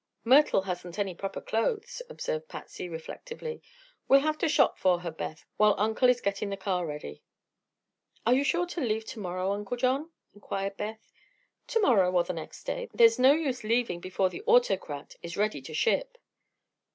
[0.23, 3.61] "Myrtle hasn't any proper clothes," observed Patsy, reflectively.
[4.07, 7.21] "We'll have to shop for her, Beth, while Uncle is getting the car ready."
[8.25, 11.07] "Are you sure to leave to morrow, Uncle John?" inquired Beth.
[11.67, 12.89] "To morrow or the next day.
[12.91, 16.17] There's no use leaving before the 'Autocrat' is ready to ship."